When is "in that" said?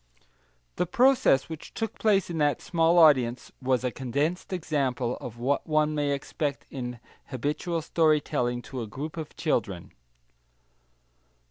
2.31-2.59